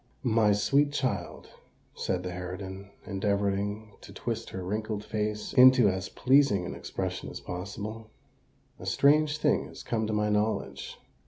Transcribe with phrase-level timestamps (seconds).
[0.23, 1.49] "My sweet child,"
[1.93, 7.39] said the harridan, endeavouring to twist her wrinkled face into as pleasing an expression as
[7.39, 8.09] possible,
[8.79, 10.97] "a strange thing has come to my knowledge.